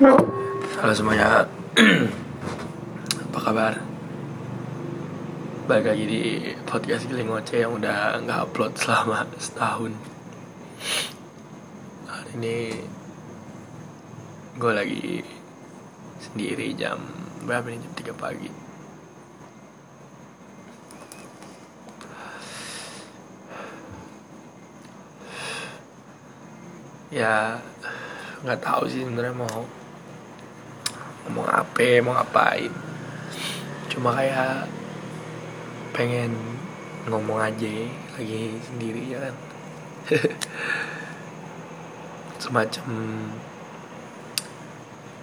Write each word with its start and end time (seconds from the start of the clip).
Halo 0.00 0.96
semuanya 0.96 1.44
Apa 3.28 3.36
kabar? 3.36 3.76
Balik 5.68 5.92
lagi 5.92 6.04
di 6.08 6.22
podcast 6.64 7.04
Giling 7.04 7.28
Ngoceh 7.28 7.68
yang 7.68 7.76
udah 7.76 8.16
nggak 8.24 8.48
upload 8.48 8.80
selama 8.80 9.28
setahun 9.36 9.92
Hari 12.08 12.32
ini 12.40 12.80
Gue 14.56 14.72
lagi 14.72 15.20
sendiri 16.16 16.72
jam 16.72 17.04
Berapa 17.44 17.68
nih? 17.68 17.84
Jam 17.84 18.16
3 18.16 18.16
pagi 18.16 18.48
Ya 27.12 27.60
nggak 28.40 28.64
tahu 28.64 28.88
sih 28.88 29.04
sebenarnya 29.04 29.36
mau 29.36 29.79
ngomong 31.30 31.46
apa 31.46 32.02
mau 32.02 32.18
ngapain. 32.18 32.74
Cuma 33.86 34.18
kayak 34.18 34.66
pengen 35.94 36.34
ngomong 37.06 37.38
aja 37.38 37.70
lagi 38.18 38.58
sendiri 38.66 39.14
ya 39.14 39.30
kan. 39.30 39.34
Semacam 42.42 42.86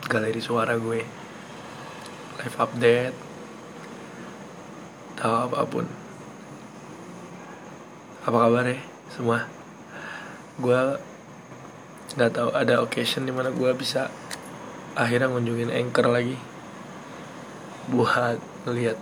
galeri 0.08 0.40
suara 0.40 0.80
gue. 0.80 1.04
Live 2.40 2.55
update. 2.55 3.18
Tahu 5.20 5.52
apa 5.52 5.60
pun. 5.68 5.86
Apa 8.24 8.48
kabar 8.48 8.64
ya 8.64 8.80
semua? 9.12 9.44
Gue 10.55 11.04
nggak 12.16 12.32
tahu 12.32 12.50
ada 12.55 12.80
occasion 12.80 13.28
di 13.28 13.36
mana 13.36 13.52
gue 13.52 13.76
bisa 13.76 14.08
akhirnya 14.98 15.30
ngunjungin 15.30 15.70
anchor 15.70 16.10
lagi. 16.10 16.34
Buat 17.94 18.41
ngeliat 18.66 18.98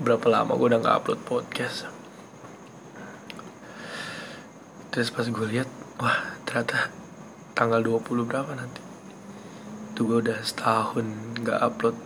berapa 0.00 0.24
lama 0.32 0.56
gue 0.56 0.66
udah 0.72 0.80
nggak 0.80 0.96
upload 1.04 1.20
podcast. 1.28 1.84
Terus 4.88 5.12
pas 5.12 5.28
gue 5.28 5.46
lihat 5.52 5.68
wah 6.00 6.32
ternyata 6.48 6.88
tanggal 7.52 7.84
20 7.84 8.24
berapa 8.24 8.56
nanti? 8.56 8.80
Tuh 9.92 10.04
gue 10.08 10.18
udah 10.24 10.40
setahun 10.40 11.04
nggak 11.44 11.60
upload. 11.60 11.96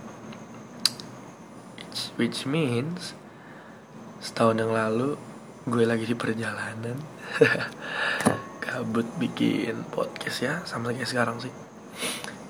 Which, 2.16 2.48
means 2.48 3.12
setahun 4.24 4.56
yang 4.56 4.72
lalu 4.72 5.14
gue 5.68 5.84
lagi 5.86 6.10
di 6.10 6.16
perjalanan. 6.18 6.98
Kabut 8.66 9.06
bikin 9.22 9.86
podcast 9.94 10.38
ya 10.42 10.54
sama 10.66 10.90
kayak 10.90 11.06
sekarang 11.06 11.38
sih 11.38 11.54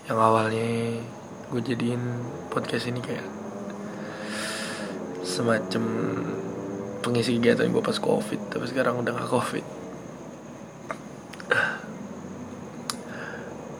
yang 0.06 0.18
awalnya 0.22 1.02
gue 1.50 1.60
jadiin 1.62 1.98
podcast 2.50 2.86
ini 2.86 3.02
kayak 3.02 3.26
semacam 5.26 5.82
pengisi 7.02 7.38
kegiatan 7.38 7.70
gue 7.70 7.82
pas 7.82 7.98
covid 7.98 8.38
tapi 8.50 8.70
sekarang 8.70 9.02
udah 9.02 9.12
gak 9.14 9.30
covid. 9.30 9.66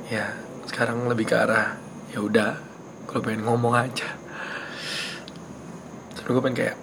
Ya 0.07 0.35
sekarang 0.67 1.07
lebih 1.11 1.27
ke 1.31 1.35
arah 1.35 1.79
ya 2.11 2.23
udah 2.23 2.59
kalau 3.07 3.23
pengen 3.23 3.47
ngomong 3.47 3.75
aja. 3.75 4.07
Terus 6.15 6.27
gue 6.27 6.43
pengen 6.43 6.59
kayak 6.59 6.77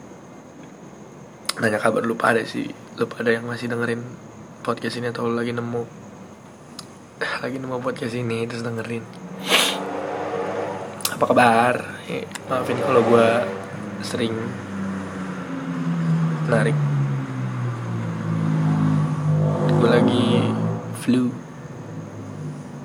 nanya 1.60 1.78
kabar 1.78 2.02
lu 2.02 2.18
pada 2.18 2.42
sih 2.48 2.72
lu 2.98 3.06
pada 3.06 3.30
yang 3.30 3.46
masih 3.46 3.70
dengerin 3.70 4.02
podcast 4.66 4.98
ini 4.98 5.14
atau 5.14 5.30
lagi 5.30 5.54
nemu 5.54 5.86
lagi 7.46 7.62
nemu 7.62 7.78
podcast 7.78 8.18
ini 8.18 8.50
terus 8.50 8.66
dengerin 8.66 9.23
apa 11.24 11.32
kabar? 11.40 11.76
Ya, 12.04 12.28
maafin 12.52 12.84
kalau 12.84 13.00
gue 13.00 13.28
sering 14.04 14.36
narik. 16.52 16.76
Gue 19.80 19.88
lagi 19.88 20.52
flu. 21.00 21.32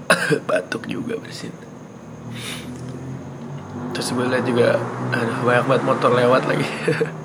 Batuk 0.47 0.87
juga 0.87 1.19
bersin. 1.19 1.51
Terus 3.91 4.15
gue 4.15 4.31
juga 4.47 4.79
ada 5.11 5.35
banyak 5.43 5.65
banget 5.67 5.83
motor 5.83 6.15
lewat 6.15 6.47
lagi. 6.47 6.69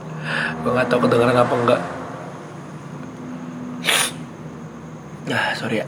Gue 0.66 0.72
nggak 0.74 0.90
tahu 0.90 1.06
kedengeran 1.06 1.36
apa 1.36 1.54
enggak 1.54 1.82
nah 5.28 5.52
sorry 5.60 5.84
ya. 5.84 5.88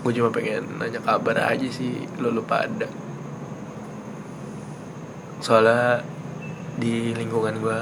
Gue 0.00 0.14
cuma 0.16 0.32
pengen 0.32 0.80
nanya 0.80 1.02
kabar 1.04 1.36
aja 1.52 1.68
sih 1.68 2.06
lo 2.22 2.30
lupa 2.32 2.64
ada 2.64 2.88
soalnya 5.48 6.04
di 6.76 7.16
lingkungan 7.16 7.64
gue 7.64 7.78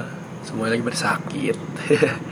semuanya 0.47 0.79
lagi 0.79 0.87
bersakit 0.87 1.55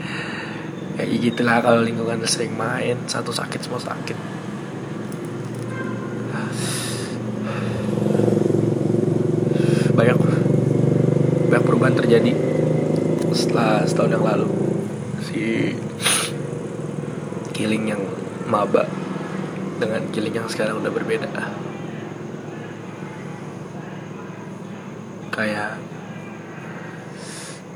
kayak 0.96 1.12
gitulah 1.20 1.60
kalau 1.60 1.84
lingkungan 1.84 2.24
sering 2.24 2.56
main 2.56 2.96
satu 3.04 3.28
sakit 3.28 3.60
semua 3.60 3.76
sakit. 3.76 4.16
Banyak 9.92 10.16
banyak 11.52 11.64
perubahan 11.68 11.96
terjadi 12.00 12.32
setelah 13.36 13.84
setahun 13.84 14.16
yang 14.16 14.24
lalu. 14.24 14.48
Si 15.20 15.76
killing 17.52 17.92
yang 17.92 18.00
maba 18.48 18.88
dengan 19.76 20.00
killing 20.16 20.32
yang 20.32 20.48
sekarang 20.48 20.80
udah 20.80 20.88
berbeda 20.88 21.28
kayak 25.36 25.76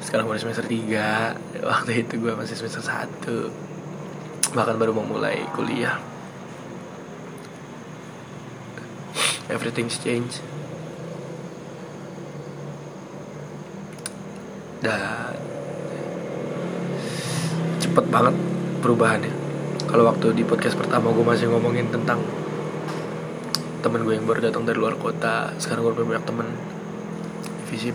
sekarang 0.00 0.32
udah 0.32 0.41
semester 0.41 0.65
3 0.65 1.60
waktu 1.60 2.09
itu 2.09 2.16
gue 2.16 2.32
masih 2.32 2.56
semester 2.56 2.81
1 2.81 4.56
bahkan 4.56 4.81
baru 4.81 4.97
mau 4.97 5.06
mulai 5.06 5.44
kuliah. 5.54 6.00
Everything's 9.53 10.00
change 10.00 10.41
dan 14.81 15.37
cepet 17.82 18.04
banget 18.09 18.34
perubahannya. 18.81 19.34
Kalau 19.84 20.09
waktu 20.09 20.32
di 20.32 20.47
podcast 20.47 20.78
pertama 20.81 21.12
gue 21.12 21.27
masih 21.27 21.50
ngomongin 21.53 21.92
tentang 21.92 22.25
temen 23.84 24.06
gue 24.06 24.16
yang 24.16 24.25
baru 24.25 24.48
datang 24.48 24.65
dari 24.65 24.78
luar 24.78 24.97
kota. 24.97 25.53
Sekarang 25.60 25.84
gue 25.84 25.92
punya 25.92 26.16
banyak 26.16 26.27
temen 26.27 26.48
visip 27.70 27.94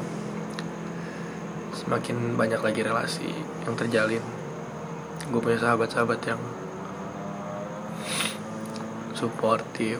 semakin 1.75 2.39
banyak 2.39 2.63
lagi 2.63 2.79
relasi 2.79 3.27
yang 3.67 3.75
terjalin. 3.75 4.23
Gue 5.27 5.43
punya 5.43 5.59
sahabat-sahabat 5.59 6.21
yang 6.23 6.39
suportif 9.11 9.99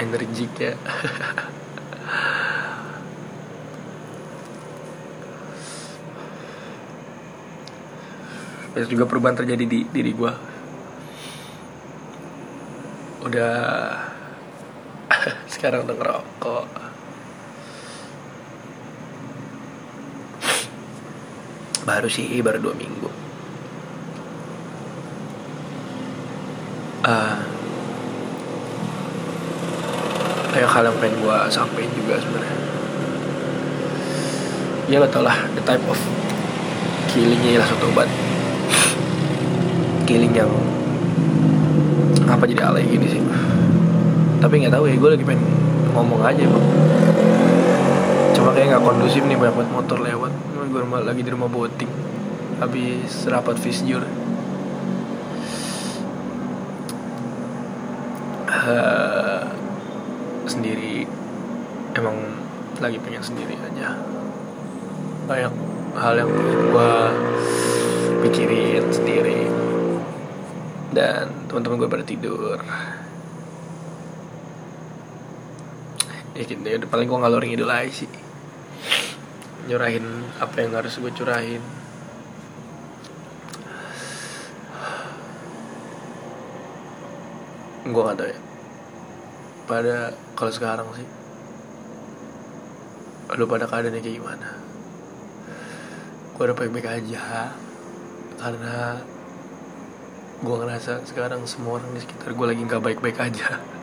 energik 0.00 0.48
ya. 0.56 0.72
Terus 8.72 8.88
juga 8.94 9.10
perubahan 9.10 9.34
terjadi 9.34 9.64
di 9.66 9.82
diri 9.90 10.14
gue 10.14 10.32
Udah 13.26 13.58
Sekarang 15.52 15.82
udah 15.82 15.98
ngerokok 15.98 16.77
Baru 21.88 22.04
sih, 22.04 22.28
baru 22.44 22.60
dua 22.60 22.76
minggu. 22.76 23.08
Uh, 27.08 27.40
Kayak 30.52 30.74
hal 30.74 30.84
yang 30.90 30.98
pengen 31.00 31.16
gue 31.22 31.38
sampein 31.48 31.86
juga 31.96 32.20
sebenarnya. 32.20 32.56
Ya 34.88 34.96
lo 35.00 35.08
tau 35.08 35.24
lah, 35.24 35.36
the 35.56 35.62
type 35.64 35.84
of 35.88 36.00
Killingnya 37.08 37.56
ialah 37.56 37.68
suatu 37.68 37.88
obat 37.88 38.08
killing 40.08 40.32
yang 40.32 40.48
apa 42.24 42.48
jadi 42.48 42.72
alay 42.72 42.88
gini 42.88 43.06
sih. 43.12 43.20
Tapi 44.40 44.64
nggak 44.64 44.72
tahu 44.72 44.88
ya 44.88 44.96
gue 44.96 45.10
lagi 45.12 45.24
pengen 45.24 45.44
ngomong 45.92 46.24
aja 46.24 46.42
bang. 46.48 46.66
Cuma 48.32 48.56
kayak 48.56 48.72
nggak 48.72 48.82
kondusif 48.88 49.20
nih 49.28 49.36
banyak 49.36 49.68
motor 49.68 50.00
lewat 50.00 50.32
gue 50.68 50.80
rumah 50.84 51.00
lagi 51.00 51.24
di 51.24 51.32
rumah 51.32 51.48
boting 51.48 51.88
habis 52.60 53.24
rapat 53.24 53.56
visjur 53.56 54.04
uh, 58.52 59.48
sendiri. 60.44 61.08
Emang 61.96 62.16
lagi 62.78 63.00
pengen 63.00 63.24
sendiri 63.24 63.56
aja. 63.56 63.96
Banyak 65.24 65.54
hal 65.96 66.14
yang 66.20 66.30
gue 66.30 66.92
pikirin 68.28 68.84
sendiri. 68.92 69.48
Dan 70.92 71.48
teman-teman 71.48 71.80
gue 71.80 71.88
pada 71.88 72.04
tidur. 72.04 72.60
Ya, 76.36 76.46
gitu, 76.46 76.62
ya 76.62 76.78
paling 76.86 77.10
gue 77.10 77.18
ngalor 77.18 77.42
ngidul 77.42 77.66
aja 77.66 77.90
sih 77.90 78.27
nyurahin 79.68 80.24
apa 80.40 80.56
yang 80.64 80.72
harus 80.72 80.96
gue 80.96 81.12
curahin. 81.12 81.60
Gue 87.84 88.02
gak 88.02 88.16
tau 88.16 88.28
ya. 88.32 88.38
Pada 89.68 89.96
kalau 90.32 90.52
sekarang 90.52 90.88
sih 90.96 91.08
lu 93.36 93.44
pada 93.44 93.68
keadaannya 93.68 94.00
kayak 94.00 94.16
gimana? 94.18 94.48
Gue 96.32 96.42
udah 96.48 96.56
baik-baik 96.56 96.88
aja 96.88 97.52
karena 98.40 98.98
gue 100.38 100.56
ngerasa 100.56 101.02
sekarang 101.04 101.42
semua 101.44 101.82
orang 101.82 101.92
di 101.92 102.00
sekitar 102.00 102.32
gue 102.32 102.46
lagi 102.46 102.62
nggak 102.62 102.82
baik-baik 102.82 103.18
aja 103.18 103.77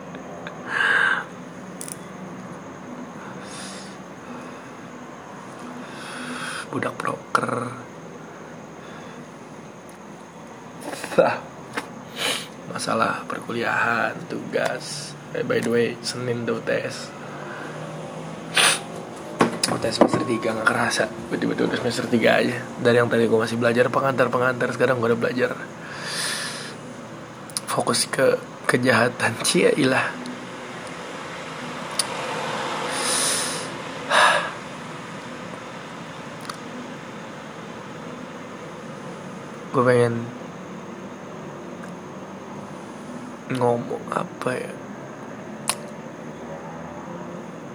budak 6.70 6.94
broker. 6.98 7.72
Masalah 12.72 13.24
perkuliahan 13.24 14.12
tugas. 14.28 15.16
Eh, 15.32 15.44
by 15.44 15.60
the 15.64 15.70
way 15.72 15.86
senin 16.04 16.44
tuh 16.44 16.60
tes. 16.60 17.08
Tes 19.76 19.92
semester 19.92 20.24
3 20.24 20.40
gak 20.40 20.66
kerasa. 20.66 21.04
Betul-betul 21.28 21.68
udah 21.68 21.78
semester 21.78 22.08
3 22.08 22.40
aja. 22.42 22.56
Dari 22.80 22.96
yang 22.96 23.12
tadi 23.12 23.28
gue 23.28 23.38
masih 23.38 23.60
belajar 23.60 23.92
pengantar-pengantar 23.92 24.72
sekarang 24.72 24.98
gue 24.98 25.12
udah 25.12 25.20
belajar. 25.20 25.52
Fokus 27.68 28.08
ke 28.08 28.40
kejahatan. 28.64 29.36
Cia 29.44 29.70
ilah 29.76 30.25
gue 39.76 39.84
pengen 39.84 40.24
ngomong 43.52 44.04
apa 44.08 44.50
ya? 44.56 44.72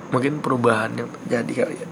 Mungkin 0.10 0.42
perubahan 0.42 0.98
yang 0.98 1.14
terjadi 1.14 1.54
kali 1.62 1.76
ya. 1.78 1.90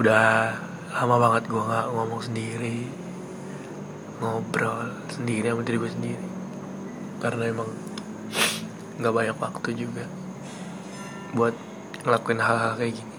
Udah 0.00 0.56
lama 0.96 1.16
banget 1.20 1.52
gue 1.52 1.60
nggak 1.60 1.86
ngomong 1.92 2.24
sendiri 2.24 2.88
ngobrol 4.24 4.88
sendiri 5.12 5.52
sama 5.52 5.60
diri 5.60 5.76
gue 5.76 5.92
sendiri. 5.92 6.28
Karena 7.20 7.52
emang 7.52 7.68
nggak 8.96 9.12
banyak 9.12 9.36
waktu 9.36 9.70
juga 9.76 10.08
buat 11.36 11.52
ngelakuin 12.00 12.40
hal-hal 12.40 12.80
kayak 12.80 12.96
gini. 12.96 13.16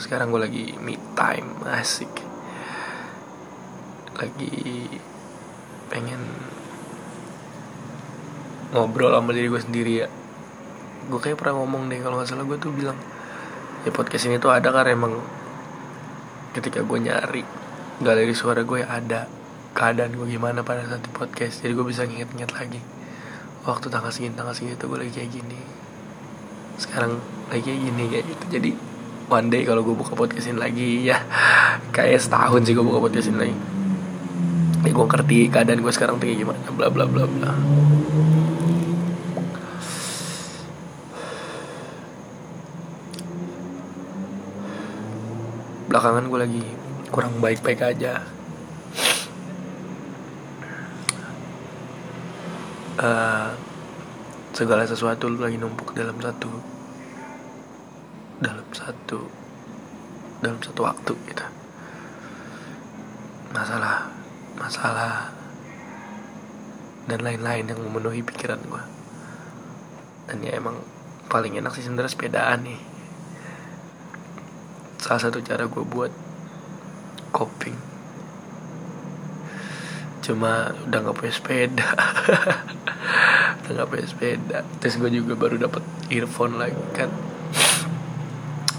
Sekarang 0.00 0.32
gue 0.32 0.40
lagi 0.40 0.64
me 0.80 0.96
time 1.12 1.60
asik 1.68 2.17
lagi 4.18 4.90
pengen 5.88 6.20
ngobrol 8.74 9.14
sama 9.14 9.30
diri 9.32 9.48
gue 9.48 9.62
sendiri 9.62 9.92
ya. 10.04 10.08
Gue 11.08 11.20
kayak 11.22 11.40
pernah 11.40 11.62
ngomong 11.62 11.88
deh 11.88 12.02
kalau 12.04 12.20
nggak 12.20 12.28
salah 12.28 12.44
gue 12.44 12.58
tuh 12.60 12.74
bilang 12.74 12.98
ya 13.86 13.94
podcast 13.94 14.28
ini 14.28 14.36
tuh 14.42 14.52
ada 14.52 14.68
karena 14.74 14.92
emang 14.92 15.16
ketika 16.52 16.82
gue 16.82 16.98
nyari 16.98 17.42
galeri 18.02 18.34
suara 18.34 18.66
gue 18.66 18.82
ada 18.82 19.30
keadaan 19.72 20.18
gue 20.18 20.26
gimana 20.28 20.60
pada 20.66 20.84
saat 20.84 21.00
di 21.00 21.10
podcast. 21.14 21.64
Jadi 21.64 21.72
gue 21.72 21.86
bisa 21.86 22.04
nginget-nginget 22.04 22.52
lagi 22.52 22.80
waktu 23.64 23.86
tanggal 23.88 24.10
segini 24.10 24.34
tanggal 24.34 24.52
segini 24.52 24.74
tuh 24.76 24.90
gue 24.92 25.06
lagi 25.06 25.12
kayak 25.12 25.30
gini 25.30 25.60
sekarang 26.78 27.20
lagi 27.50 27.62
kayak 27.62 27.80
gini 27.86 28.04
kayak 28.10 28.24
gitu. 28.26 28.44
Jadi 28.52 28.70
one 29.28 29.48
day 29.48 29.62
kalau 29.64 29.80
gue 29.86 29.94
buka 29.94 30.12
podcast 30.12 30.50
ini 30.50 30.58
lagi 30.58 30.88
ya 31.06 31.22
kayak 31.96 32.20
setahun 32.20 32.66
sih 32.66 32.72
gue 32.76 32.84
buka 32.84 33.00
podcast 33.00 33.30
ini 33.32 33.38
lagi 33.38 33.77
gue 34.98 35.06
ngerti 35.06 35.46
keadaan 35.46 35.78
gue 35.78 35.94
sekarang 35.94 36.18
tuh 36.18 36.26
kayak 36.26 36.42
gimana 36.42 36.74
bla 36.74 36.90
bla 36.90 37.06
bla 37.06 37.22
bla. 37.30 37.54
Belakangan 45.86 46.26
gue 46.26 46.38
lagi 46.42 46.64
kurang 47.14 47.38
baik-baik 47.38 47.78
aja. 47.78 48.26
Uh, 52.98 53.54
segala 54.50 54.82
sesuatu 54.82 55.30
lagi 55.30 55.62
numpuk 55.62 55.94
dalam 55.94 56.18
satu 56.18 56.50
dalam 58.42 58.66
satu 58.74 59.30
dalam 60.42 60.58
satu 60.58 60.80
waktu 60.82 61.14
gitu. 61.30 61.46
Masalah 63.54 64.17
masalah 64.58 65.30
dan 67.08 67.24
lain-lain 67.24 67.64
yang 67.70 67.80
memenuhi 67.80 68.20
pikiran 68.20 68.60
gue 68.68 68.82
dan 70.28 70.44
ya 70.44 70.60
emang 70.60 70.76
paling 71.32 71.56
enak 71.56 71.72
sih 71.72 71.84
sebenernya 71.84 72.12
sepedaan 72.12 72.68
nih. 72.68 72.80
Salah 75.00 75.20
satu 75.24 75.40
cara 75.40 75.64
gue 75.64 75.84
buat 75.88 76.12
coping. 77.32 77.76
Cuma 80.20 80.76
udah 80.84 80.98
nggak 81.00 81.16
punya 81.16 81.32
sepeda. 81.32 81.88
Udah 83.64 83.72
nggak 83.72 83.88
punya 83.88 84.06
sepeda. 84.08 84.58
Terus 84.80 85.00
gue 85.00 85.10
juga 85.12 85.32
baru 85.36 85.56
dapet 85.56 85.80
earphone 86.12 86.60
lagi 86.60 86.84
kan. 86.92 87.08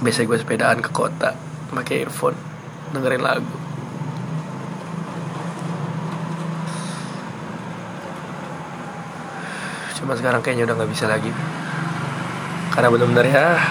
Biasa 0.05 0.29
gue 0.29 0.37
sepedaan 0.37 0.85
ke 0.85 0.93
kota 0.93 1.33
pakai 1.73 2.05
earphone 2.05 2.37
dengerin 2.93 3.21
lagu 3.21 3.69
cuma 10.09 10.17
sekarang 10.17 10.41
kayaknya 10.41 10.65
udah 10.65 10.75
nggak 10.81 10.89
bisa 10.89 11.06
lagi. 11.06 11.29
Karena 12.73 12.89
benar-benar 12.89 13.29
ya 13.29 13.61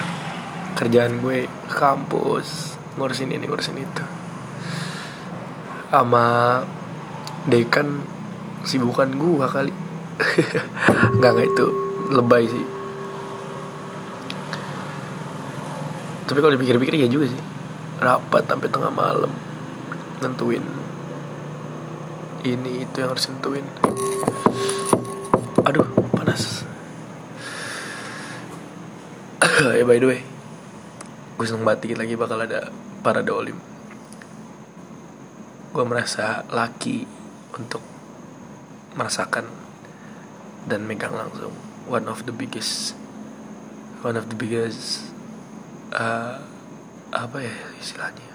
kerjaan 0.79 1.19
gue 1.19 1.51
kampus 1.67 2.79
ngurusin 2.95 3.35
ini 3.35 3.43
ngurusin 3.51 3.75
itu. 3.75 4.05
Sama 5.91 6.63
dekan 7.51 8.07
sibukan 8.63 9.11
gue 9.19 9.47
kali. 9.51 9.75
Nggak 11.19 11.31
nggak 11.35 11.49
itu 11.51 11.67
lebay 12.15 12.47
sih. 12.47 12.67
Tapi 16.23 16.39
kalau 16.39 16.55
dipikir-pikir 16.55 17.03
ya 17.03 17.11
juga 17.11 17.35
sih. 17.35 17.43
Rapat 17.99 18.47
sampai 18.47 18.71
tengah 18.71 18.95
malam 18.95 19.35
nentuin 20.23 20.63
ini 22.47 22.87
itu 22.87 22.95
yang 23.03 23.11
harus 23.11 23.27
nentuin. 23.27 23.67
Aduh 25.67 26.08
ya 29.59 29.85
by 29.89 29.99
the 29.99 30.07
way 30.07 30.23
gue 31.39 31.47
seneng 31.47 31.63
banget 31.63 31.87
dikit 31.87 31.99
lagi 32.03 32.15
bakal 32.19 32.43
ada 32.43 32.67
parade 32.99 33.31
olim. 33.31 33.55
Gue 35.71 35.85
merasa 35.87 36.43
laki 36.51 37.07
untuk 37.55 37.79
merasakan 38.99 39.47
dan 40.67 40.83
megang 40.83 41.15
langsung 41.15 41.55
one 41.87 42.11
of 42.11 42.27
the 42.27 42.35
biggest 42.35 42.99
one 44.03 44.19
of 44.19 44.27
the 44.27 44.35
biggest 44.35 45.15
uh, 45.95 46.43
apa 47.15 47.39
ya 47.39 47.55
istilahnya? 47.79 48.35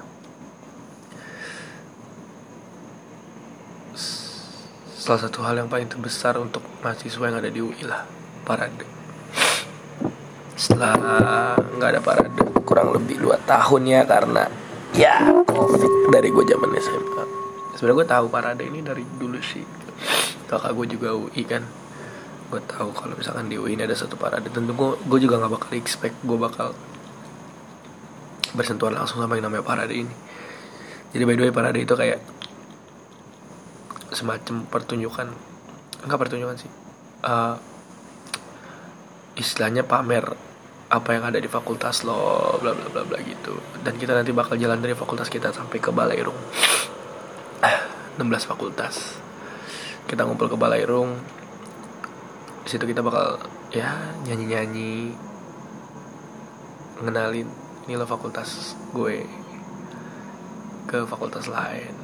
Salah 4.96 5.28
satu 5.28 5.44
hal 5.44 5.60
yang 5.60 5.68
paling 5.68 5.92
terbesar 5.92 6.40
untuk 6.40 6.64
mahasiswa 6.80 7.28
yang 7.28 7.44
ada 7.44 7.52
di 7.52 7.60
UI 7.60 7.84
lah 7.84 8.08
parade 8.48 9.03
setelah 10.64 10.96
nggak 11.76 11.90
ada 11.92 12.00
parade 12.00 12.32
kurang 12.64 12.96
lebih 12.96 13.20
dua 13.20 13.36
tahun 13.44 13.84
ya 13.84 14.02
karena 14.08 14.48
ya 14.96 15.20
covid 15.44 15.92
dari 16.16 16.32
gue 16.32 16.46
zaman 16.48 16.72
SMA 16.80 17.24
sebenarnya 17.76 18.00
gue 18.00 18.08
tahu 18.08 18.26
parade 18.32 18.64
ini 18.64 18.80
dari 18.80 19.04
dulu 19.04 19.44
sih. 19.44 19.66
Kakak 20.48 20.72
gue 20.72 20.96
juga 20.96 21.12
UI 21.20 21.44
kan. 21.44 21.68
Gue 22.48 22.62
tahu 22.64 22.96
kalau 22.96 23.18
misalkan 23.18 23.52
di 23.52 23.60
UI 23.60 23.76
ini 23.76 23.84
ada 23.84 23.98
satu 23.98 24.16
parade. 24.16 24.48
Tentu 24.48 24.72
gue 24.72 24.90
gue 25.04 25.20
juga 25.20 25.42
nggak 25.44 25.52
bakal 25.52 25.72
expect 25.76 26.16
gue 26.24 26.38
bakal 26.40 26.72
bersentuhan 28.56 28.96
langsung 28.96 29.20
sama 29.20 29.36
yang 29.36 29.52
namanya 29.52 29.68
parade 29.68 29.92
ini. 29.92 30.16
Jadi 31.12 31.24
by 31.28 31.36
the 31.36 31.44
way 31.44 31.52
parade 31.52 31.84
itu 31.84 31.92
kayak 31.92 32.24
semacam 34.14 34.64
pertunjukan 34.70 35.28
enggak 36.06 36.20
pertunjukan 36.22 36.56
sih 36.62 36.72
uh, 37.26 37.58
istilahnya 39.34 39.82
pamer 39.84 40.38
apa 40.94 41.10
yang 41.18 41.26
ada 41.26 41.42
di 41.42 41.50
fakultas 41.50 42.06
lo 42.06 42.54
bla 42.62 42.70
bla 42.78 42.86
bla 42.94 43.02
bla 43.02 43.18
gitu. 43.26 43.58
Dan 43.82 43.98
kita 43.98 44.14
nanti 44.14 44.30
bakal 44.30 44.62
jalan 44.62 44.78
dari 44.78 44.94
fakultas 44.94 45.26
kita 45.26 45.50
sampai 45.50 45.82
ke 45.82 45.90
Balairung 45.90 46.38
16 48.22 48.22
fakultas. 48.54 49.18
Kita 50.06 50.30
ngumpul 50.30 50.54
ke 50.54 50.58
Balairung 50.58 51.18
di 52.64 52.70
situ 52.70 52.86
kita 52.86 53.02
bakal 53.02 53.42
ya 53.74 54.14
nyanyi 54.24 54.46
nyanyi 54.48 54.94
ngenalin 57.04 57.50
ini 57.84 57.94
lo 58.00 58.06
fakultas 58.06 58.78
gue 58.94 59.26
ke 60.86 61.10
fakultas 61.10 61.50
lain. 61.50 61.98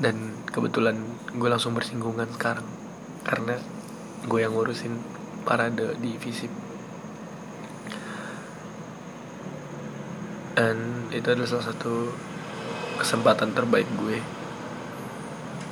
Dan 0.00 0.32
kebetulan 0.48 0.96
gue 1.36 1.48
langsung 1.52 1.76
bersinggungan 1.76 2.32
sekarang 2.32 2.64
karena 3.28 3.60
gue 4.24 4.40
yang 4.40 4.56
ngurusin 4.56 4.96
parade 5.44 6.00
di 6.00 6.16
visip 6.16 6.67
dan 10.58 11.06
itu 11.14 11.22
adalah 11.30 11.46
salah 11.46 11.70
satu 11.70 12.10
kesempatan 12.98 13.54
terbaik 13.54 13.86
gue. 13.94 14.18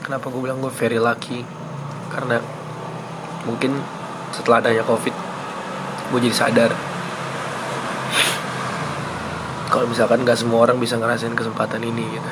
Kenapa 0.06 0.30
gue 0.30 0.38
bilang 0.38 0.62
gue 0.62 0.70
very 0.70 1.02
lucky? 1.02 1.42
Karena 2.14 2.38
mungkin 3.42 3.82
setelah 4.30 4.62
adanya 4.62 4.86
covid 4.86 5.10
gue 6.14 6.18
jadi 6.22 6.36
sadar. 6.38 6.70
Kalau 9.66 9.90
misalkan 9.90 10.22
gak 10.22 10.38
semua 10.38 10.62
orang 10.62 10.78
bisa 10.78 10.94
ngerasain 10.94 11.34
kesempatan 11.34 11.82
ini 11.82 12.06
gitu. 12.06 12.30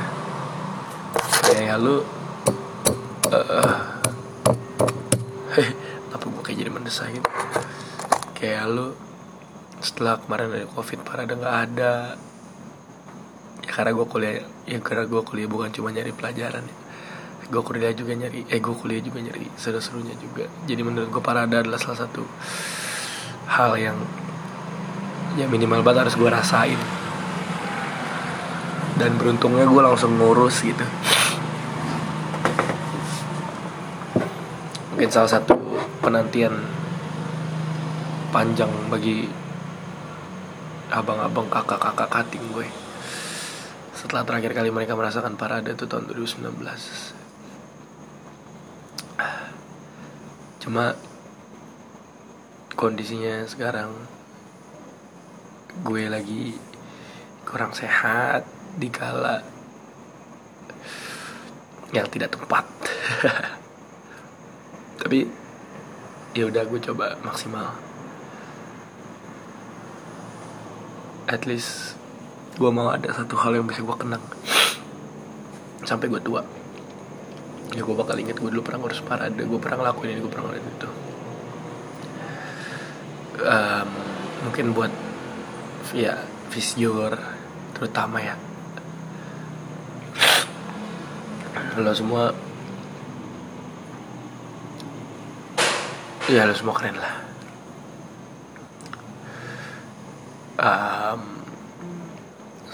Kayak 1.50 1.75
ya 1.75 1.76
lu 1.82 2.06
uh, 3.34 3.75
apa 6.14 6.23
gue 6.23 6.42
kayak 6.46 6.58
jadi 6.62 6.70
mendesak 6.70 7.11
gitu? 7.18 7.26
Kayak 8.38 8.70
lu 8.70 8.94
setelah 9.82 10.23
kemarin 10.23 10.54
ada 10.54 10.70
covid 10.70 11.02
parade 11.02 11.34
nggak 11.34 11.56
ada. 11.66 12.14
ya 12.14 12.34
karena 13.75 13.90
gue 13.90 14.07
kuliah 14.07 14.38
ya 14.71 14.78
karena 14.78 15.02
gue 15.11 15.19
kuliah 15.26 15.50
bukan 15.50 15.75
cuma 15.75 15.90
nyari 15.90 16.14
pelajaran 16.14 16.62
ya. 16.62 16.76
Gue 17.50 17.62
kuliah 17.66 17.90
juga 17.90 18.14
nyari 18.14 18.47
eh 18.47 18.62
gue 18.62 18.75
kuliah 18.78 19.02
juga 19.02 19.19
nyari 19.19 19.50
seru-serunya 19.59 20.14
juga. 20.23 20.47
Jadi 20.71 20.81
menurut 20.87 21.11
gue 21.11 21.19
parada 21.19 21.59
adalah 21.59 21.83
salah 21.83 22.07
satu 22.07 22.23
hal 23.50 23.75
yang 23.75 23.99
ya 25.35 25.50
minimal 25.50 25.83
banget 25.83 26.07
harus 26.07 26.14
gue 26.14 26.31
rasain. 26.31 26.78
Dan 28.95 29.19
beruntungnya 29.19 29.66
gue 29.66 29.83
langsung 29.83 30.14
ngurus 30.23 30.62
gitu. 30.62 30.87
Mungkin 34.95 35.11
salah 35.11 35.35
satu 35.35 35.59
penantian 35.99 36.54
panjang 38.31 38.71
bagi 38.87 39.26
abang-abang 40.95 41.50
kakak-kakak 41.50 42.07
kating 42.07 42.47
gue 42.54 42.84
setelah 44.04 44.28
terakhir 44.28 44.52
kali 44.52 44.68
mereka 44.68 44.92
merasakan 44.92 45.40
parade 45.40 45.73
itu 45.73 45.88
tahun 45.88 46.12
2019 46.12 46.44
cuma 50.61 50.92
kondisinya 52.76 53.49
sekarang 53.49 53.92
gue 55.82 56.04
lagi 56.06 56.54
kurang 57.49 57.73
sehat 57.73 58.46
di 58.78 58.88
kala 58.90 59.44
yang 61.94 62.11
tidak 62.11 62.34
tepat. 62.34 62.66
Tapi 65.00 65.30
ya 66.34 66.50
udah 66.50 66.62
gue 66.66 66.80
coba 66.90 67.14
maksimal. 67.23 67.78
At 71.30 71.46
least 71.46 71.94
gue 72.54 72.70
mau 72.70 72.87
ada 72.94 73.11
satu 73.11 73.34
hal 73.42 73.58
yang 73.58 73.66
bisa 73.66 73.82
gue 73.82 73.96
kenang. 73.99 74.23
Sampai 75.82 76.06
gue 76.06 76.23
tua. 76.23 76.42
Ya 77.75 77.82
gue 77.82 77.94
bakal 77.99 78.14
inget 78.23 78.38
gue 78.38 78.46
dulu 78.46 78.62
pernah 78.62 78.87
ngurus 78.87 79.02
parade. 79.02 79.42
Gue 79.42 79.58
pernah 79.58 79.82
ngelakuin 79.82 80.14
ini 80.14 80.20
gue 80.23 80.30
pernah 80.30 80.46
ngelakuin 80.46 80.75
itu. 80.78 80.88
Um, 83.42 83.88
mungkin 84.46 84.66
buat 84.70 84.92
ya 85.90 86.14
visior 86.54 87.18
terutama 87.75 88.23
ya. 88.23 88.38
Lo 91.75 91.90
semua 91.90 92.30
ya 96.30 96.46
lo 96.46 96.54
semua 96.54 96.75
keren 96.78 96.94
lah. 97.02 97.14
Um, 100.54 100.93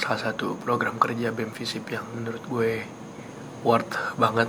salah 0.00 0.32
satu 0.32 0.56
program 0.56 0.96
kerja 0.96 1.28
BEM 1.28 1.52
Visip 1.52 1.84
yang 1.92 2.08
menurut 2.16 2.40
gue 2.48 2.72
worth 3.60 4.16
banget. 4.16 4.48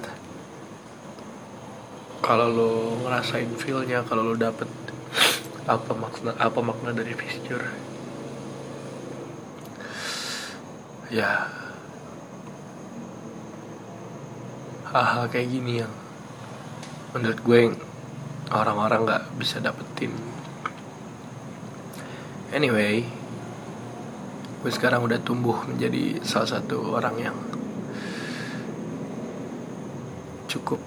Kalau 2.24 2.48
lo 2.48 2.72
ngerasain 3.04 3.52
feelnya 3.60 4.08
kalau 4.08 4.32
lo 4.32 4.36
dapet 4.40 4.72
apa 5.68 5.92
makna 5.92 6.32
apa 6.40 6.60
makna 6.64 6.90
dari 6.90 7.14
fixture 7.14 7.62
ya 11.12 11.46
hal-hal 14.90 15.28
kayak 15.30 15.52
gini 15.52 15.84
yang 15.84 15.94
menurut 17.12 17.40
gue 17.44 17.60
orang-orang 18.56 19.04
nggak 19.04 19.24
bisa 19.36 19.60
dapetin. 19.60 20.16
Anyway 22.56 23.21
gue 24.62 24.70
sekarang 24.70 25.02
udah 25.02 25.18
tumbuh 25.26 25.58
menjadi 25.66 26.22
salah 26.22 26.62
satu 26.62 26.94
orang 26.94 27.18
yang 27.18 27.38
cukup 30.46 30.78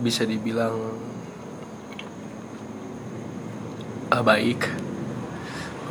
bisa 0.00 0.24
dibilang 0.24 0.72
uh, 4.08 4.24
baik. 4.24 4.72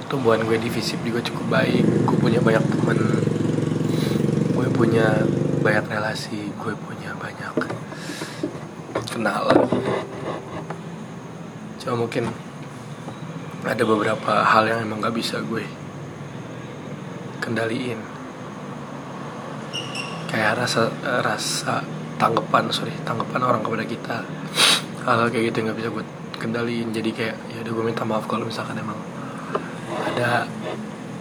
Pertumbuhan 0.01 0.41
gue 0.41 0.57
di 0.57 0.73
visip 0.73 0.97
juga 1.05 1.21
cukup 1.21 1.61
baik. 1.61 1.85
Gue 2.09 2.17
punya 2.17 2.41
banyak 2.41 2.65
temen. 2.65 2.99
Gue 4.57 4.67
punya 4.73 5.21
banyak 5.61 5.85
relasi. 5.85 6.49
Gue 6.57 6.73
punya 6.81 7.13
banyak 7.13 7.53
kenalan. 9.13 9.69
Cuma 11.77 11.93
mungkin 11.93 12.33
ada 13.61 13.83
beberapa 13.85 14.41
hal 14.41 14.65
yang 14.65 14.81
emang 14.89 15.05
gak 15.05 15.13
bisa 15.13 15.37
gue 15.45 15.80
kendaliin 17.51 17.99
kayak 20.31 20.63
rasa 20.63 20.87
rasa 21.03 21.83
tanggapan 22.15 22.71
sorry 22.71 22.95
tanggapan 23.03 23.43
orang 23.43 23.59
kepada 23.59 23.83
kita. 23.83 24.17
Hal, 25.03 25.27
-hal 25.27 25.27
kayak 25.27 25.51
gitu 25.51 25.67
nggak 25.67 25.75
bisa 25.75 25.89
gue 25.91 26.05
kendaliin. 26.39 26.95
Jadi 26.95 27.11
kayak 27.11 27.35
ya 27.51 27.59
udah 27.59 27.71
gue 27.75 27.83
minta 27.83 28.07
maaf 28.07 28.23
kalau 28.31 28.47
misalkan 28.47 28.79
emang 28.79 28.95
ada 30.15 30.47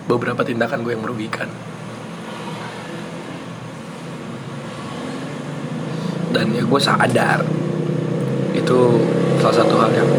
beberapa 0.06 0.46
tindakan 0.46 0.86
gue 0.86 0.94
yang 0.94 1.02
merugikan. 1.02 1.50
Dan 6.30 6.54
ya 6.54 6.62
gue 6.62 6.80
sadar 6.80 7.42
itu 8.54 8.78
salah 9.42 9.56
satu 9.58 9.74
hal 9.82 9.90
yang 9.90 10.10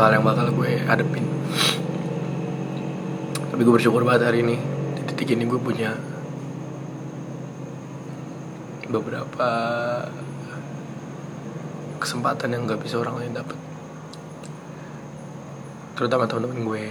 satu 0.00 0.08
hal 0.08 0.16
yang 0.16 0.24
bakal 0.24 0.48
gue 0.48 0.80
hadepin. 0.88 1.28
Tapi 3.52 3.60
gue 3.60 3.74
bersyukur 3.76 4.00
banget 4.00 4.32
hari 4.32 4.40
ini 4.40 4.56
di 4.96 5.02
titik 5.04 5.36
ini 5.36 5.44
gue 5.44 5.60
punya 5.60 5.92
beberapa 8.88 9.48
kesempatan 12.00 12.48
yang 12.48 12.64
gak 12.64 12.80
bisa 12.80 12.96
orang 12.96 13.20
lain 13.20 13.44
dapat 13.44 13.60
terutama 16.00 16.24
teman-teman 16.24 16.64
gue. 16.64 16.84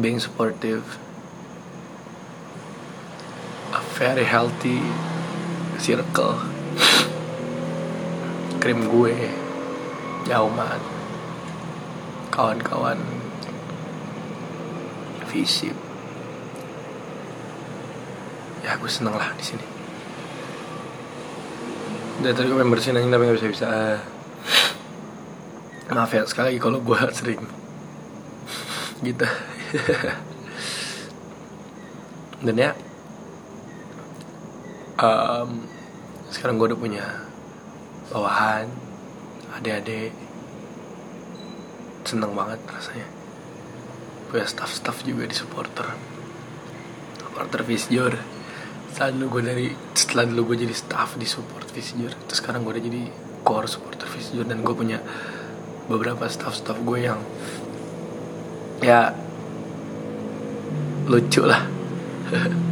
Being 0.00 0.24
supportive. 0.24 0.88
A 3.76 3.84
very 4.00 4.24
healthy 4.24 4.80
circle. 5.76 6.40
Krim 8.56 8.88
gue 8.88 9.47
Jauman 10.28 10.80
kawan-kawan 12.28 13.00
visip 15.32 15.72
ya 18.60 18.76
gue 18.76 18.90
seneng 18.90 19.16
lah 19.16 19.32
di 19.40 19.44
sini. 19.44 19.64
Dari 22.20 22.36
tadi 22.36 22.52
gue 22.52 22.60
pengen 22.60 22.68
bersihin 22.68 23.08
tapi 23.08 23.24
nggak 23.24 23.40
bisa 23.40 23.48
bisa 23.48 23.68
maaf 25.88 26.12
ya 26.12 26.28
sekali 26.28 26.52
lagi 26.52 26.60
kalau 26.60 26.84
gue 26.84 27.00
sering. 27.16 27.40
Gitu. 29.00 29.24
Dan 32.44 32.54
ya 32.54 32.70
um, 35.00 35.64
sekarang 36.28 36.60
gue 36.60 36.68
udah 36.74 36.80
punya 36.80 37.06
bawahan 38.12 38.87
adik-adik 39.56 40.12
seneng 42.04 42.32
banget 42.32 42.60
rasanya. 42.68 43.08
Punya 44.28 44.44
staff-staff 44.44 45.04
juga 45.04 45.24
di 45.24 45.36
supporter. 45.36 45.88
Supporter 47.20 47.60
Visjur 47.64 48.12
setelah 48.98 49.14
dulu 49.14 49.38
gue 49.38 49.42
dari 49.46 49.70
setelah 49.94 50.26
dulu 50.26 50.42
gue 50.50 50.66
jadi 50.66 50.74
staff 50.74 51.14
di 51.14 51.28
support 51.28 51.70
Visjur 51.70 52.10
terus 52.26 52.42
sekarang 52.42 52.66
gue 52.66 52.74
udah 52.74 52.82
jadi 52.82 53.06
core 53.46 53.70
supporter 53.70 54.10
Visjur 54.10 54.42
dan 54.42 54.66
gue 54.66 54.74
punya 54.74 54.98
beberapa 55.86 56.26
staff-staff 56.26 56.82
gue 56.82 57.06
yang 57.06 57.22
ya 58.82 59.14
lucu 61.06 61.46
lah. 61.46 61.62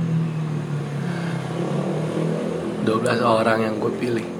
12 2.86 3.22
orang 3.22 3.66
yang 3.66 3.78
gue 3.78 3.90
pilih 3.98 4.35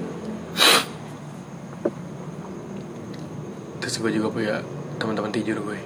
terus 3.97 4.13
gue 4.13 4.21
juga 4.21 4.29
punya 4.29 4.55
teman-teman 5.01 5.33
tidur 5.33 5.57
gue 5.57 5.79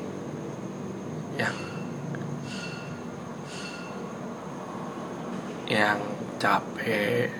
yang 1.39 1.55
yang 5.71 5.95
capek 6.35 7.31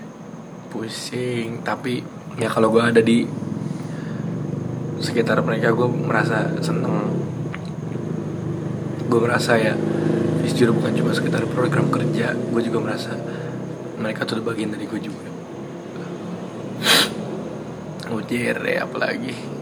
pusing 0.72 1.60
tapi 1.60 2.00
ya 2.40 2.48
kalau 2.48 2.72
gue 2.72 2.80
ada 2.80 3.04
di 3.04 3.28
sekitar 5.04 5.44
mereka 5.44 5.76
gue 5.76 5.92
merasa 5.92 6.56
seneng. 6.64 7.20
Gue 9.12 9.20
merasa 9.28 9.60
ya 9.60 9.76
jujur 10.48 10.72
bukan 10.72 10.96
cuma 10.96 11.12
sekitar 11.12 11.52
program 11.52 11.92
kerja 11.92 12.32
gue 12.32 12.62
juga 12.64 12.80
merasa 12.80 13.20
mereka 14.00 14.24
tuh 14.24 14.40
bagian 14.40 14.72
dari 14.72 14.88
gue 14.88 15.00
juga. 15.04 15.28
Ujian 18.08 18.64
ya 18.64 18.88
apalagi 18.88 19.61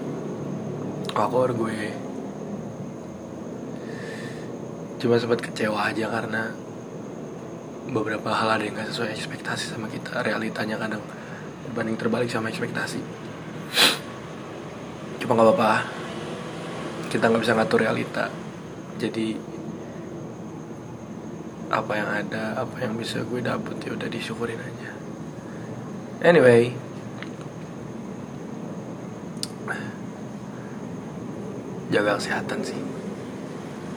wakor 1.20 1.52
gue 1.52 1.92
cuma 5.00 5.16
sempat 5.20 5.44
kecewa 5.44 5.92
aja 5.92 6.08
karena 6.08 6.52
beberapa 7.92 8.32
hal 8.32 8.56
ada 8.56 8.64
yang 8.64 8.76
gak 8.76 8.92
sesuai 8.92 9.12
ekspektasi 9.16 9.76
sama 9.76 9.88
kita. 9.90 10.22
Realitanya 10.22 10.78
kadang 10.80 11.04
berbanding 11.68 11.98
terbalik 11.98 12.30
sama 12.30 12.52
ekspektasi. 12.52 13.00
Cuma 15.24 15.36
nggak 15.36 15.48
apa-apa. 15.56 15.74
Kita 17.10 17.32
nggak 17.32 17.44
bisa 17.44 17.58
ngatur 17.58 17.80
realita. 17.84 18.30
Jadi 19.00 19.40
apa 21.70 21.94
yang 21.94 22.10
ada 22.10 22.44
apa 22.66 22.76
yang 22.82 22.98
bisa 22.98 23.22
gue 23.22 23.40
dapet 23.46 23.78
ya 23.86 23.92
udah 23.96 24.10
disyukurin 24.10 24.60
aja. 24.60 24.92
Anyway 26.26 26.88
jaga 31.89 32.17
kesehatan 32.22 32.62
sih. 32.62 32.77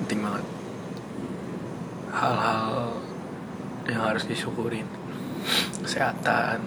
Penting 0.05 0.21
banget. 0.25 0.45
Hal-hal 2.13 2.97
yang 3.89 4.03
harus 4.13 4.25
disyukurin. 4.25 4.89
Kesehatan. 5.85 6.61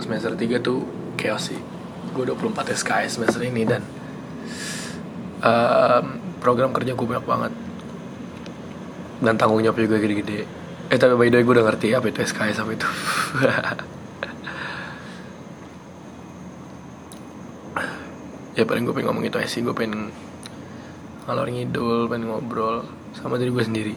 Semester 0.00 0.32
3 0.36 0.60
tuh 0.60 0.84
chaos 1.16 1.52
sih. 1.52 1.60
Gue 2.12 2.24
24 2.24 2.72
SKS 2.72 3.20
semester 3.20 3.42
ini 3.44 3.68
dan 3.68 3.82
um, 5.44 6.04
program 6.40 6.72
kerja 6.72 6.92
gue 6.92 7.06
banyak 7.08 7.26
banget. 7.26 7.52
Dan 9.18 9.34
tanggung 9.34 9.60
jawab 9.64 9.82
juga 9.82 9.98
gede-gede. 9.98 10.46
Eh 10.88 10.96
tapi 10.96 11.14
by 11.16 11.28
the 11.28 11.40
way 11.40 11.44
gue 11.44 11.54
udah 11.58 11.66
ngerti 11.68 11.92
apa 11.92 12.06
itu 12.08 12.20
SKS 12.24 12.64
apa 12.64 12.70
itu 12.72 12.88
ya 18.58 18.66
paling 18.66 18.82
gue 18.82 18.90
pengen 18.90 19.14
ngomong 19.14 19.30
itu 19.30 19.38
sih. 19.46 19.62
Gue 19.62 19.70
pengen 19.70 20.10
ngalor 21.30 21.46
ngidul 21.46 22.10
pengen 22.10 22.26
ngobrol 22.26 22.82
sama 23.14 23.38
diri 23.38 23.54
gue 23.54 23.62
sendiri. 23.62 23.94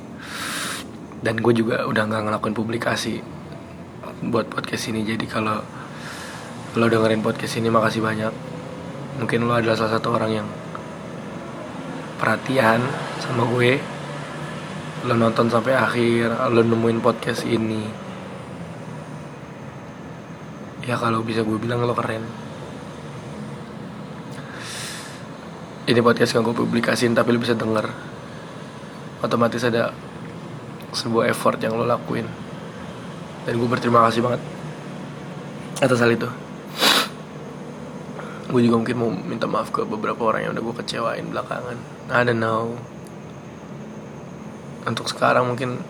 Dan 1.26 1.42
gue 1.42 1.54
juga 1.58 1.90
udah 1.90 2.06
nggak 2.06 2.22
ngelakuin 2.30 2.54
publikasi 2.54 3.26
buat 4.30 4.46
podcast 4.54 4.94
ini. 4.94 5.02
Jadi 5.02 5.26
kalau 5.26 5.66
lo 6.78 6.86
dengerin 6.86 7.26
podcast 7.26 7.58
ini 7.58 7.74
makasih 7.74 8.06
banyak. 8.06 8.34
Mungkin 9.18 9.50
lo 9.50 9.58
adalah 9.58 9.74
salah 9.74 9.98
satu 9.98 10.14
orang 10.14 10.30
yang 10.30 10.48
perhatian 12.22 12.86
sama 13.18 13.50
gue. 13.50 13.82
Lo 15.10 15.18
nonton 15.18 15.50
sampai 15.50 15.74
akhir 15.74 16.54
lo 16.54 16.62
nemuin 16.62 17.02
podcast 17.02 17.50
ini. 17.50 17.82
Ya 20.86 21.02
kalau 21.02 21.26
bisa 21.26 21.42
gue 21.42 21.58
bilang 21.58 21.82
lo 21.82 21.98
keren 21.98 22.51
ini 25.92 26.00
podcast 26.00 26.32
gak 26.32 26.48
gue 26.48 26.56
publikasin 26.56 27.12
tapi 27.12 27.36
lo 27.36 27.40
bisa 27.44 27.52
denger. 27.52 27.92
Otomatis 29.20 29.60
ada 29.68 29.92
sebuah 30.96 31.28
effort 31.28 31.60
yang 31.60 31.76
lo 31.76 31.84
lakuin. 31.84 32.24
Dan 33.44 33.60
gue 33.60 33.68
berterima 33.68 34.08
kasih 34.08 34.24
banget 34.24 34.42
atas 35.84 36.00
hal 36.00 36.16
itu. 36.16 36.32
Gue 38.48 38.64
juga 38.64 38.80
mungkin 38.80 38.96
mau 38.96 39.12
minta 39.12 39.52
maaf 39.52 39.76
ke 39.76 39.84
beberapa 39.84 40.32
orang 40.32 40.48
yang 40.48 40.52
udah 40.56 40.64
gue 40.64 40.76
kecewain 40.80 41.28
belakangan. 41.28 41.78
I 42.08 42.24
don't 42.24 42.40
know. 42.40 42.80
Untuk 44.88 45.12
sekarang 45.12 45.52
mungkin 45.52 45.84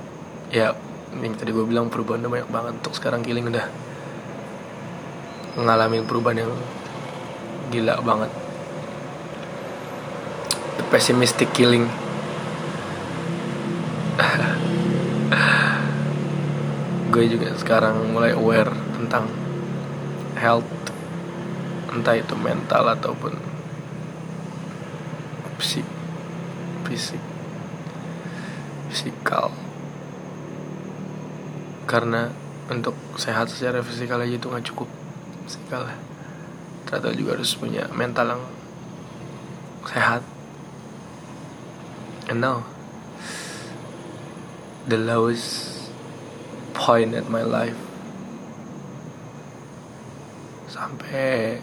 ya 0.50 0.74
yang 1.14 1.38
tadi 1.38 1.54
gue 1.54 1.66
bilang 1.70 1.94
perubahan 1.94 2.26
udah 2.26 2.32
banyak 2.42 2.50
banget. 2.50 2.74
Untuk 2.82 2.98
sekarang 2.98 3.22
killing 3.22 3.54
udah 3.54 3.70
mengalami 5.62 6.02
perubahan 6.02 6.48
yang 6.48 6.54
gila 7.70 8.02
banget 8.02 8.41
pessimistic 10.92 11.50
killing. 11.56 11.88
Gue 17.12 17.32
juga 17.32 17.56
sekarang 17.56 18.12
mulai 18.12 18.36
aware 18.36 18.76
tentang 19.00 19.32
health 20.36 20.68
entah 21.92 22.16
itu 22.16 22.36
mental 22.36 22.88
ataupun 22.92 23.36
fisik 25.60 25.88
fisik 26.88 27.24
fisikal. 28.92 29.52
Karena 31.88 32.32
untuk 32.72 32.96
sehat 33.16 33.48
secara 33.48 33.80
fisikal 33.84 34.20
aja 34.24 34.36
itu 34.36 34.48
nggak 34.48 34.68
cukup 34.72 34.88
fisikal 35.48 35.88
ternyata 36.88 37.16
juga 37.16 37.40
harus 37.40 37.56
punya 37.56 37.88
mental 37.96 38.36
yang 38.36 38.44
sehat 39.88 40.24
And 42.32 42.39
now, 42.39 42.63
the 44.88 44.96
lowest 44.96 45.91
point 46.72 47.12
at 47.12 47.28
my 47.28 47.44
life 47.44 47.76
sampai 50.72 51.60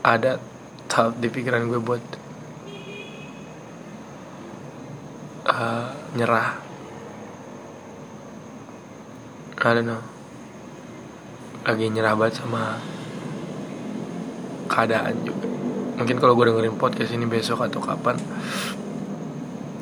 ada 0.00 0.40
tahap 0.88 1.20
di 1.20 1.28
pikiran 1.28 1.68
gue 1.68 1.84
buat 1.84 2.00
uh, 5.52 5.92
nyerah. 6.16 6.56
I 9.60 9.68
don't 9.76 9.84
know. 9.84 10.00
Lagi 11.68 11.92
nyerah 11.92 12.16
banget 12.16 12.40
sama 12.40 12.80
keadaan 14.72 15.28
juga. 15.28 15.44
Mungkin 16.00 16.16
kalau 16.16 16.32
gue 16.40 16.48
dengerin 16.48 16.80
podcast 16.80 17.12
ini 17.12 17.28
besok 17.28 17.68
atau 17.68 17.84
kapan 17.84 18.16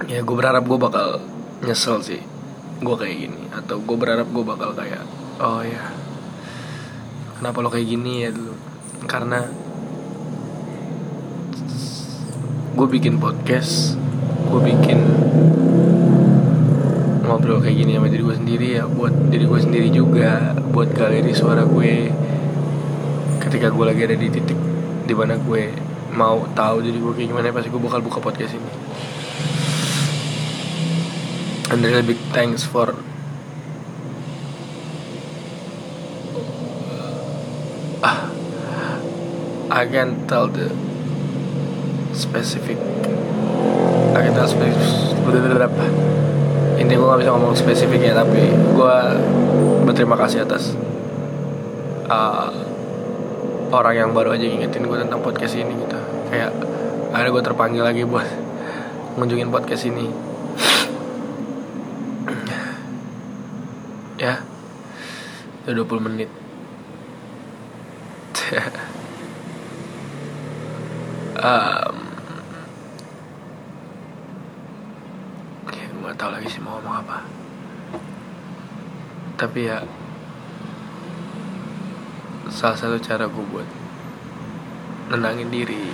ya 0.05 0.21
gue 0.21 0.37
berharap 0.37 0.69
gue 0.69 0.77
bakal 0.77 1.25
nyesel 1.65 2.05
sih. 2.05 2.21
Gue 2.85 2.97
kayak 3.01 3.17
gini. 3.17 3.41
Atau 3.57 3.81
gue 3.81 3.97
berharap 3.97 4.29
gue 4.29 4.45
bakal 4.45 4.77
kayak 4.77 5.01
oh 5.41 5.65
ya 5.65 5.93
kenapa 7.41 7.65
lo 7.65 7.73
kayak 7.73 7.89
gini 7.89 8.29
ya 8.29 8.31
dulu? 8.33 8.53
Karena 9.09 9.49
gue 12.77 12.87
bikin 12.93 13.17
podcast 13.17 13.97
gue 14.53 14.61
bikin 14.61 15.01
ngobrol 17.25 17.65
kayak 17.65 17.83
gini 17.83 17.97
sama 17.97 18.13
diri 18.13 18.23
gue 18.23 18.37
sendiri 18.37 18.67
ya 18.77 18.85
buat 18.85 19.33
diri 19.33 19.49
gue 19.49 19.61
sendiri 19.65 19.89
juga 19.89 20.53
buat 20.77 20.93
galeri 20.93 21.33
suara 21.33 21.65
gue. 21.65 22.13
Ketika 23.41 23.73
gue 23.73 23.85
lagi 23.89 24.05
ada 24.05 24.17
di 24.17 24.29
titik 24.29 24.61
di 25.07 25.15
mana 25.17 25.41
gue 25.41 25.73
mau 26.13 26.45
tahu 26.53 26.85
jadi 26.85 26.99
gue 26.99 27.13
kayak 27.17 27.29
gimana 27.33 27.55
pasti 27.55 27.69
gue 27.73 27.81
bakal 27.81 28.01
buka 28.03 28.19
podcast 28.19 28.57
ini 28.57 28.71
and 31.71 31.83
really 31.83 32.03
big 32.03 32.21
thanks 32.31 32.63
for 32.63 32.95
uh, 38.03 38.31
I 39.71 39.87
can 39.87 40.27
tell 40.27 40.47
the 40.49 40.71
specific 42.15 42.79
I 44.15 44.21
can 44.23 44.33
tell 44.35 44.49
specific 44.49 44.77
ini 46.77 46.93
gue 46.93 47.07
gak 47.09 47.19
bisa 47.19 47.31
ngomong 47.35 47.57
spesifik 47.59 47.99
ya 47.99 48.15
tapi 48.15 48.47
gue 48.53 48.97
berterima 49.89 50.15
kasih 50.15 50.47
atas 50.47 50.77
uh, 52.07 52.53
orang 53.75 53.95
yang 53.97 54.11
baru 54.15 54.39
aja 54.39 54.47
ngingetin 54.47 54.87
gue 54.87 54.99
tentang 55.03 55.21
podcast 55.25 55.59
ini 55.59 55.75
gitu. 55.75 55.99
Kayak 56.31 56.55
akhirnya 57.11 57.33
gue 57.33 57.43
terpanggil 57.43 57.83
lagi 57.83 58.03
buat 58.07 58.29
ngunjungin 59.19 59.51
podcast 59.51 59.89
ini 59.89 60.07
Udah 65.67 65.83
20 65.83 66.07
menit. 66.07 66.31
Um, 71.37 71.97
ya, 75.75 75.85
gue 75.91 76.13
tau 76.15 76.31
lagi 76.31 76.47
sih 76.47 76.63
mau 76.63 76.79
ngomong 76.79 77.03
apa. 77.03 77.19
Tapi 79.35 79.67
ya 79.67 79.83
salah 82.47 82.79
satu 82.79 83.03
cara 83.03 83.27
gue 83.27 83.45
buat 83.51 83.67
nenangin 85.11 85.51
diri 85.51 85.91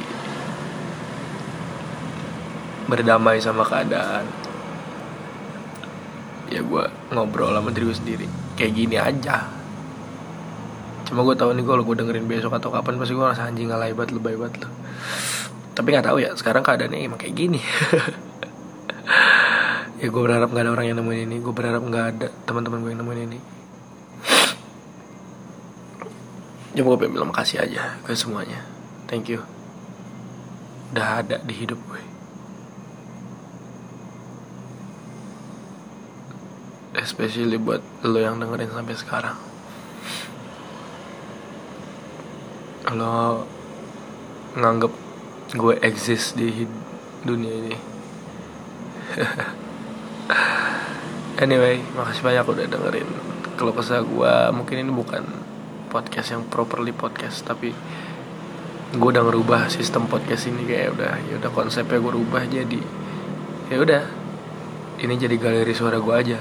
berdamai 2.93 3.41
sama 3.41 3.65
keadaan 3.65 4.29
ya 6.53 6.61
gue 6.61 6.85
ngobrol 7.09 7.57
sama 7.57 7.73
diri 7.73 7.89
gue 7.89 7.97
sendiri. 7.97 8.27
Kayak 8.55 8.73
gini 8.77 8.97
aja 9.01 9.62
cuma 11.13 11.29
gue 11.29 11.37
tahu 11.37 11.53
nih 11.53 11.65
kalau 11.69 11.85
gue 11.85 11.97
dengerin 12.01 12.25
besok 12.25 12.57
atau 12.57 12.73
kapan 12.73 12.97
pasti 12.97 13.13
gue 13.13 13.27
rasa 13.29 13.45
anjing 13.53 13.69
alay 13.69 13.93
banget 13.93 14.17
lebay 14.17 14.33
banget 14.41 14.65
loh 14.65 14.73
tapi 15.73 15.89
nggak 15.89 16.05
tahu 16.05 16.21
ya 16.21 16.37
sekarang 16.37 16.61
keadaannya 16.61 17.09
emang 17.09 17.21
kayak 17.21 17.37
gini. 17.37 17.61
Ya 20.03 20.11
gue 20.11 20.19
berharap 20.19 20.51
nggak 20.51 20.67
ada 20.67 20.75
orang 20.75 20.87
yang 20.91 20.99
nemuin 20.99 21.31
ini. 21.31 21.37
Gue 21.39 21.55
berharap 21.55 21.79
nggak 21.87 22.07
ada 22.11 22.29
teman-teman 22.43 22.83
gue 22.83 22.91
yang 22.91 23.07
nemuin 23.07 23.23
ini. 23.23 23.39
Ya 26.75 26.83
gue 26.83 26.97
pengen 26.99 27.15
bilang 27.15 27.31
makasih 27.31 27.63
aja 27.63 28.03
ke 28.03 28.11
semuanya. 28.19 28.67
Thank 29.07 29.31
you. 29.31 29.47
Udah 30.91 31.23
ada 31.23 31.39
di 31.39 31.55
hidup 31.55 31.79
gue. 31.87 32.03
Especially 36.99 37.63
buat 37.63 37.87
lo 38.03 38.19
yang 38.19 38.43
dengerin 38.43 38.75
sampai 38.75 38.99
sekarang 38.99 39.52
lo 42.97 43.47
nganggep 44.57 44.93
gue 45.57 45.75
exist 45.85 46.37
di 46.37 46.65
dunia 47.25 47.53
ini. 47.53 47.77
Anyway 51.43 51.81
makasih 51.97 52.23
banyak 52.23 52.45
udah 52.45 52.67
dengerin 52.71 53.09
kalau 53.57 53.73
kesah 53.75 54.05
gue 54.05 54.35
mungkin 54.55 54.85
ini 54.85 54.93
bukan 54.95 55.25
podcast 55.91 56.37
yang 56.37 56.47
properly 56.47 56.93
podcast 56.95 57.43
tapi 57.43 57.75
gue 58.93 59.09
udah 59.09 59.25
ngerubah 59.25 59.73
sistem 59.73 60.07
podcast 60.07 60.49
ini. 60.49 60.69
Kayak 60.69 60.97
udah 60.97 61.13
ya 61.29 61.35
udah 61.41 61.51
konsepnya 61.51 61.99
gue 61.99 62.13
rubah 62.13 62.45
jadi 62.45 62.81
ya 63.73 63.77
udah. 63.81 64.05
Ini 65.03 65.15
jadi 65.19 65.35
galeri 65.35 65.75
suara 65.75 65.99
gue 65.99 66.15
aja. 66.15 66.39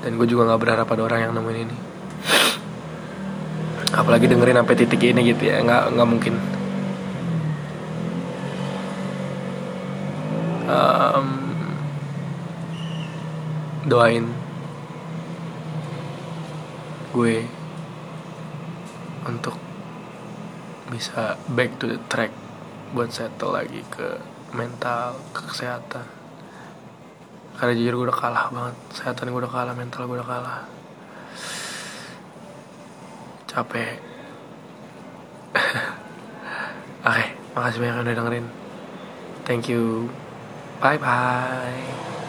Dan 0.00 0.16
gue 0.16 0.24
juga 0.24 0.48
nggak 0.48 0.60
berharap 0.62 0.88
ada 0.88 1.02
orang 1.04 1.20
yang 1.28 1.32
nemuin 1.36 1.58
ini 1.68 1.76
apalagi 3.90 4.30
dengerin 4.30 4.62
sampai 4.62 4.78
titik 4.78 5.02
ini 5.02 5.34
gitu 5.34 5.50
ya 5.50 5.58
nggak 5.62 5.98
nggak 5.98 6.08
mungkin. 6.08 6.34
Um, 10.70 11.26
doain 13.90 14.30
gue 17.10 17.42
untuk 19.26 19.58
bisa 20.94 21.34
back 21.50 21.74
to 21.82 21.90
the 21.90 21.98
track 22.06 22.30
buat 22.94 23.10
settle 23.10 23.58
lagi 23.58 23.82
ke 23.90 24.22
mental 24.54 25.18
ke 25.34 25.42
kesehatan. 25.50 26.06
Karena 27.58 27.74
jujur 27.74 27.98
gue 27.98 28.06
udah 28.14 28.18
kalah 28.18 28.44
banget 28.54 28.76
kesehatan 28.94 29.34
gue 29.34 29.42
udah 29.42 29.50
kalah 29.50 29.74
mental 29.74 30.06
gue 30.06 30.16
udah 30.22 30.30
kalah 30.30 30.79
capek. 33.50 33.98
Oke 37.02 37.10
okay, 37.10 37.26
makasih 37.58 37.78
banyak 37.82 37.96
udah 38.06 38.14
dengerin. 38.14 38.46
Thank 39.42 39.66
you. 39.66 40.06
Bye 40.78 40.96
bye 40.96 42.19